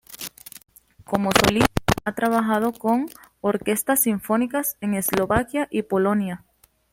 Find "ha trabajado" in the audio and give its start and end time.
2.05-2.73